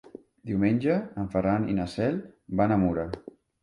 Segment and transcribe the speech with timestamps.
[0.51, 0.95] Diumenge
[1.25, 2.21] en Ferran i na Cel
[2.63, 3.11] van a Mura.